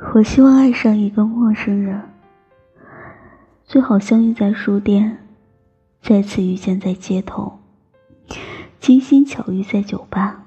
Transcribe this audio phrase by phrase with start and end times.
[0.00, 2.00] 我希望爱上一个陌生人，
[3.64, 5.18] 最好相遇在书店，
[6.00, 7.58] 再次遇见在街头，
[8.78, 10.44] 精心巧遇在酒吧。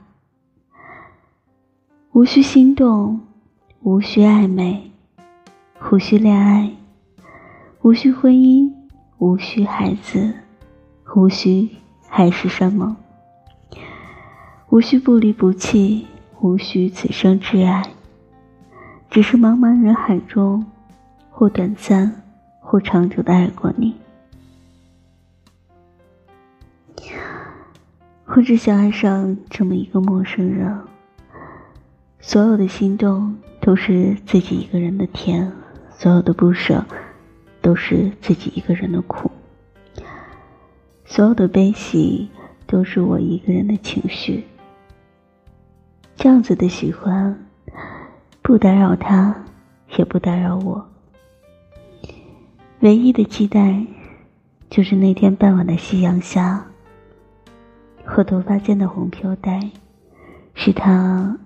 [2.14, 3.20] 无需心动，
[3.82, 4.92] 无需暧昧，
[5.92, 6.72] 无需恋爱，
[7.82, 8.72] 无需婚姻，
[9.18, 10.34] 无需孩子，
[11.14, 11.70] 无需
[12.08, 12.96] 海誓山盟，
[14.70, 16.08] 无需不离不弃，
[16.40, 17.84] 无需此生挚爱。
[19.12, 20.66] 只是茫茫人海中，
[21.30, 22.24] 或短暂，
[22.62, 23.94] 或长久的爱过你。
[28.28, 30.80] 我只想爱上这么一个陌生人，
[32.22, 35.52] 所有的心动都是自己一个人的甜，
[35.90, 36.86] 所有的不舍
[37.62, 39.30] 都是自己一个人的苦，
[41.04, 42.30] 所有的悲喜
[42.66, 44.46] 都是我一个人的情绪。
[46.16, 47.38] 这样子的喜欢。
[48.52, 49.34] 不打扰他，
[49.98, 50.86] 也不打扰我。
[52.82, 53.82] 唯一的期待，
[54.70, 56.66] 就是那天傍晚的夕阳下，
[58.18, 59.72] 我头发间的红飘带，
[60.54, 61.38] 是他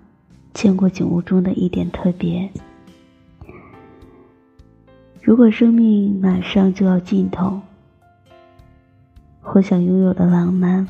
[0.52, 2.50] 见过景物中的一点特别。
[5.22, 7.60] 如果生命马上就要尽头，
[9.54, 10.88] 我想拥有的浪漫，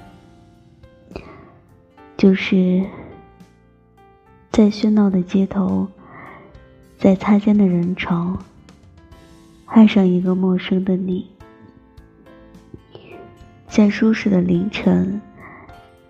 [2.17, 2.83] 就是
[4.51, 5.87] 在喧闹的街头。
[6.99, 8.39] 在擦肩的人潮，
[9.67, 11.27] 爱上一个陌生的你；
[13.69, 15.21] 在舒适的凌晨，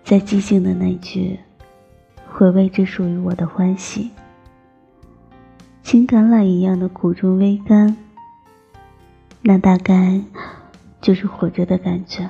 [0.03, 1.39] 在寂静的那句
[2.29, 4.11] 回味只属于我的欢喜，
[5.83, 7.97] 情橄榄一样的苦中微甘，
[9.41, 10.21] 那大概
[11.01, 12.29] 就是活着的感觉。